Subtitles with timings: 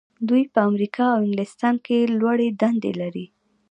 [0.27, 3.25] دوی په امریکا او انګلستان کې لوړې دندې لري.